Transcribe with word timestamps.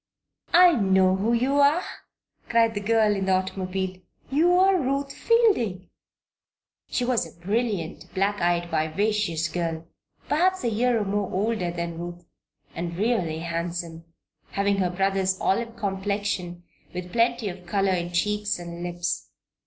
"I 0.55 0.73
know 0.73 1.15
who 1.15 1.31
you 1.33 1.59
are!" 1.59 1.83
cried 2.49 2.73
the 2.73 2.79
girl 2.79 3.15
in 3.15 3.25
the 3.27 3.33
automobile. 3.33 3.97
"You 4.31 4.57
are 4.57 4.75
Ruth 4.75 5.13
Fielding." 5.13 5.91
She 6.89 7.05
was 7.05 7.23
a 7.23 7.39
brilliant, 7.39 8.11
black 8.15 8.41
eyed, 8.41 8.71
vivacious 8.71 9.47
girl, 9.47 9.85
perhaps 10.27 10.63
a 10.63 10.71
year 10.71 10.99
or 10.99 11.05
more 11.05 11.31
older 11.31 11.69
than 11.69 11.99
Ruth, 11.99 12.25
and 12.73 12.97
really 12.97 13.41
handsome, 13.41 14.05
having 14.53 14.77
her 14.77 14.89
brother's 14.89 15.39
olive 15.39 15.75
complexion 15.75 16.63
with 16.95 17.11
plenty 17.13 17.47
of 17.49 17.67
color 17.67 17.91
in 17.93 18.11
cheeks 18.11 18.57
and 18.57 18.81
lips. 18.81 19.29